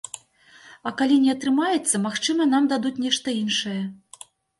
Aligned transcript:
А 0.89 0.93
калі 1.01 1.17
не 1.25 1.29
атрымаецца, 1.35 2.01
магчыма 2.05 2.47
нам 2.53 2.63
дадуць 2.73 2.93
нешта 3.05 3.27
іншае. 3.43 3.77